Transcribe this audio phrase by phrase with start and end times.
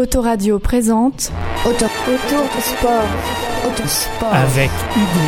[0.00, 1.30] Autoradio présente
[1.66, 3.04] Auto, auto sport,
[3.66, 4.32] autosport.
[4.32, 5.26] avec Hugo.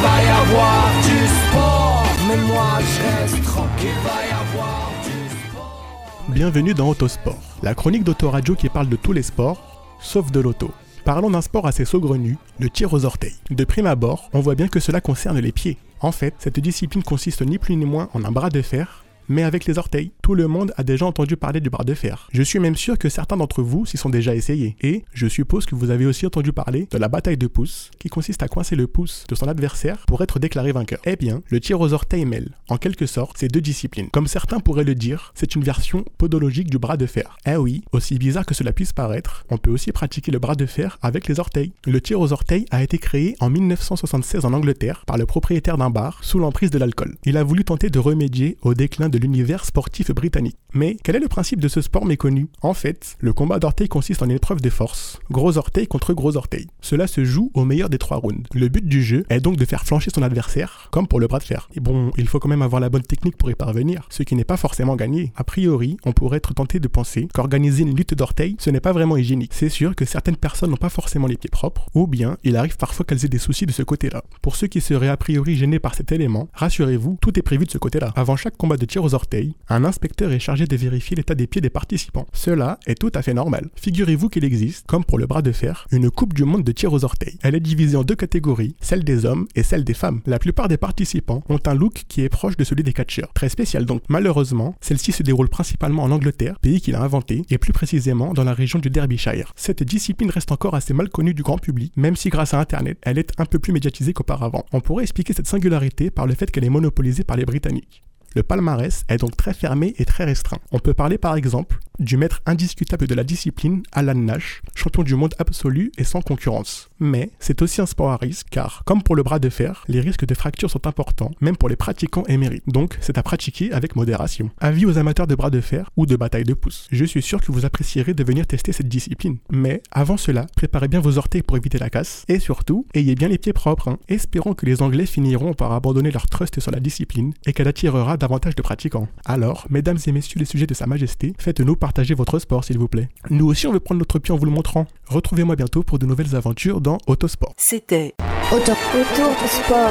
[0.00, 3.90] Va y avoir du sport, mais moi je reste tranquille.
[4.02, 5.84] Va y avoir du sport.
[6.28, 9.60] Bienvenue dans Autosport, la chronique d'Autoradio qui parle de tous les sports,
[10.00, 10.70] sauf de l'auto.
[11.04, 13.36] Parlons d'un sport assez saugrenu, le tir aux orteils.
[13.50, 15.76] De prime abord, on voit bien que cela concerne les pieds.
[16.00, 19.42] En fait, cette discipline consiste ni plus ni moins en un bras de fer, mais
[19.42, 20.12] avec les orteils.
[20.22, 22.28] Tout le monde a déjà entendu parler du bras de fer.
[22.32, 24.76] Je suis même sûr que certains d'entre vous s'y sont déjà essayés.
[24.80, 28.08] Et je suppose que vous avez aussi entendu parler de la bataille de pouces, qui
[28.08, 31.00] consiste à coincer le pouce de son adversaire pour être déclaré vainqueur.
[31.04, 34.08] Eh bien, le tir aux orteils mêle, en quelque sorte, ces deux disciplines.
[34.10, 37.36] Comme certains pourraient le dire, c'est une version podologique du bras de fer.
[37.46, 40.66] Eh oui, aussi bizarre que cela puisse paraître, on peut aussi pratiquer le bras de
[40.66, 41.72] fer avec les orteils.
[41.86, 45.90] Le tir aux orteils a été créé en 1976 en Angleterre par le propriétaire d'un
[45.90, 47.16] bar sous l'emprise de l'alcool.
[47.24, 50.56] Il a voulu tenter de remédier au déclin de l'univers sportif britannique.
[50.72, 52.48] Mais quel est le principe de ce sport méconnu?
[52.62, 56.36] En fait, le combat d'orteils consiste en une épreuve de force, gros orteil contre gros
[56.36, 56.66] orteil.
[56.80, 58.48] Cela se joue au meilleur des trois rounds.
[58.52, 61.38] Le but du jeu est donc de faire flancher son adversaire, comme pour le bras
[61.38, 61.68] de fer.
[61.76, 64.34] Et bon, il faut quand même avoir la bonne technique pour y parvenir, ce qui
[64.34, 65.32] n'est pas forcément gagné.
[65.36, 68.92] A priori, on pourrait être tenté de penser qu'organiser une lutte d'orteils, ce n'est pas
[68.92, 69.52] vraiment hygiénique.
[69.54, 72.76] C'est sûr que certaines personnes n'ont pas forcément les pieds propres, ou bien il arrive
[72.76, 74.24] parfois qu'elles aient des soucis de ce côté-là.
[74.42, 77.70] Pour ceux qui seraient a priori gênés par cet élément, rassurez-vous, tout est prévu de
[77.70, 78.12] ce côté-là.
[78.16, 81.46] Avant chaque combat de tir aux orteils, un inspecteur est chargé de vérifier l'état des
[81.46, 82.26] pieds des participants.
[82.32, 83.68] Cela est tout à fait normal.
[83.76, 86.92] Figurez-vous qu'il existe, comme pour le bras de fer, une coupe du monde de tir
[86.92, 87.38] aux orteils.
[87.42, 90.20] Elle est divisée en deux catégories, celle des hommes et celle des femmes.
[90.26, 93.32] La plupart des participants ont un look qui est proche de celui des catcheurs.
[93.34, 94.02] Très spécial donc.
[94.08, 98.44] Malheureusement, celle-ci se déroule principalement en Angleterre, pays qu'il a inventé, et plus précisément dans
[98.44, 99.52] la région du Derbyshire.
[99.56, 102.98] Cette discipline reste encore assez mal connue du grand public, même si grâce à Internet,
[103.02, 104.64] elle est un peu plus médiatisée qu'auparavant.
[104.72, 108.02] On pourrait expliquer cette singularité par le fait qu'elle est monopolisée par les Britanniques.
[108.34, 110.58] Le palmarès est donc très fermé et très restreint.
[110.72, 115.14] On peut parler par exemple du maître indiscutable de la discipline, Alan Nash, champion du
[115.14, 116.90] monde absolu et sans concurrence.
[116.98, 120.00] Mais c'est aussi un sport à risque car, comme pour le bras de fer, les
[120.00, 122.64] risques de fracture sont importants, même pour les pratiquants émérites.
[122.66, 124.50] Donc c'est à pratiquer avec modération.
[124.60, 126.88] Avis aux amateurs de bras de fer ou de bataille de pouces.
[126.90, 129.38] Je suis sûr que vous apprécierez de venir tester cette discipline.
[129.50, 133.28] Mais avant cela, préparez bien vos orteils pour éviter la casse et surtout, ayez bien
[133.28, 133.88] les pieds propres.
[133.88, 133.98] hein.
[134.08, 138.16] Espérons que les Anglais finiront par abandonner leur trust sur la discipline et qu'elle attirera
[138.16, 139.08] davantage de pratiquants.
[139.24, 142.88] Alors, mesdames et messieurs les sujets de Sa Majesté, faites-nous partager votre sport s'il vous
[142.88, 143.10] plaît.
[143.28, 144.86] Nous aussi on veut prendre notre pied en vous le montrant.
[145.06, 147.52] Retrouvez-moi bientôt pour de nouvelles aventures dans Autosport.
[147.58, 148.14] C'était
[148.50, 149.90] auto, auto sport,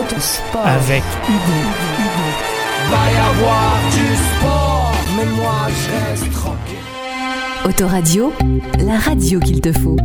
[0.00, 0.66] autosport.
[0.66, 1.60] Avec Hugo.
[2.90, 6.76] Va y avoir du sport, mais moi je reste tranquille.
[7.64, 8.32] Autoradio,
[8.78, 9.98] la radio qu'il te faut.